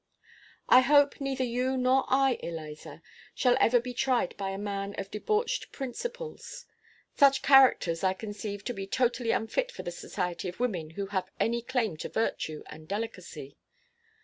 I 0.67 0.79
hope 0.79 1.21
neither 1.21 1.43
you 1.43 1.77
nor 1.77 2.05
I, 2.07 2.39
Eliza, 2.41 3.03
shall 3.35 3.55
ever 3.59 3.79
be 3.79 3.93
tried 3.93 4.35
by 4.35 4.49
a 4.49 4.57
man 4.57 4.95
of 4.97 5.11
debauched 5.11 5.71
principles. 5.71 6.65
Such 7.15 7.43
characters 7.43 8.03
I 8.03 8.13
conceive 8.15 8.63
to 8.63 8.73
be 8.73 8.87
totally 8.87 9.29
unfit 9.29 9.71
for 9.71 9.83
the 9.83 9.91
society 9.91 10.49
of 10.49 10.59
women 10.59 10.89
who 10.97 11.05
have 11.13 11.29
any 11.39 11.61
claim 11.61 11.97
to 11.97 12.09
virtue 12.09 12.63
and 12.65 12.87
delicacy. 12.87 13.57